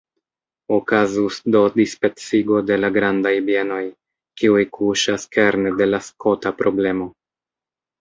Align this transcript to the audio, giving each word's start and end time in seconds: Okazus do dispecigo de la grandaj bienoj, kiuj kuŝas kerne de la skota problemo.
Okazus 0.77 1.37
do 1.55 1.61
dispecigo 1.75 2.63
de 2.71 2.79
la 2.81 2.91
grandaj 2.97 3.35
bienoj, 3.51 3.79
kiuj 4.43 4.67
kuŝas 4.81 5.29
kerne 5.39 5.79
de 5.85 5.93
la 5.95 6.05
skota 6.11 6.59
problemo. 6.65 7.13